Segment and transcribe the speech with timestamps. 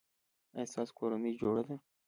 [0.55, 1.75] ایا ستاسو کورنۍ جوړه ده؟